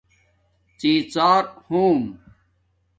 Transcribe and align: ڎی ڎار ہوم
ڎی 0.79 0.93
ڎار 1.13 1.43
ہوم 1.67 1.99